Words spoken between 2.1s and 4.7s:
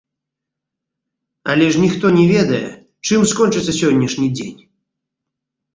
не ведае, чым скончыцца сённяшні дзень.